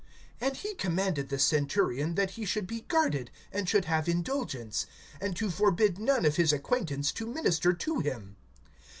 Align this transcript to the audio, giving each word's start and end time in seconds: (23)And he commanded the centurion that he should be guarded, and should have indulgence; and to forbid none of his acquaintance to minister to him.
(23)And 0.41 0.55
he 0.55 0.73
commanded 0.73 1.29
the 1.29 1.37
centurion 1.37 2.15
that 2.15 2.31
he 2.31 2.43
should 2.43 2.65
be 2.65 2.81
guarded, 2.87 3.29
and 3.51 3.69
should 3.69 3.85
have 3.85 4.09
indulgence; 4.09 4.87
and 5.21 5.35
to 5.35 5.51
forbid 5.51 5.99
none 5.99 6.25
of 6.25 6.37
his 6.37 6.51
acquaintance 6.51 7.11
to 7.11 7.27
minister 7.27 7.71
to 7.71 7.99
him. 7.99 8.35